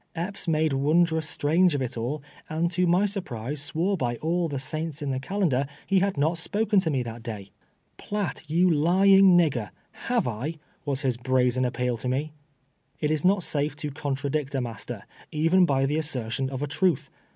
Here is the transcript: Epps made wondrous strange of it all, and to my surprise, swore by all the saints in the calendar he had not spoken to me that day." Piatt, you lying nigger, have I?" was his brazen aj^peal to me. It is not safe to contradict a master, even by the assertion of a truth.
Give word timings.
Epps 0.15 0.47
made 0.47 0.73
wondrous 0.73 1.29
strange 1.29 1.75
of 1.75 1.81
it 1.83 1.95
all, 1.95 2.23
and 2.49 2.71
to 2.71 2.87
my 2.87 3.05
surprise, 3.05 3.61
swore 3.61 3.95
by 3.95 4.15
all 4.15 4.47
the 4.47 4.57
saints 4.57 5.03
in 5.03 5.11
the 5.11 5.19
calendar 5.19 5.67
he 5.85 5.99
had 5.99 6.17
not 6.17 6.39
spoken 6.39 6.79
to 6.79 6.89
me 6.89 7.03
that 7.03 7.21
day." 7.21 7.51
Piatt, 7.99 8.49
you 8.49 8.67
lying 8.67 9.37
nigger, 9.37 9.69
have 10.07 10.27
I?" 10.27 10.55
was 10.87 11.03
his 11.03 11.17
brazen 11.17 11.65
aj^peal 11.65 11.99
to 11.99 12.07
me. 12.09 12.33
It 12.99 13.11
is 13.11 13.23
not 13.23 13.43
safe 13.43 13.75
to 13.75 13.91
contradict 13.91 14.55
a 14.55 14.61
master, 14.61 15.03
even 15.29 15.67
by 15.67 15.85
the 15.85 15.97
assertion 15.97 16.49
of 16.49 16.63
a 16.63 16.67
truth. 16.67 17.11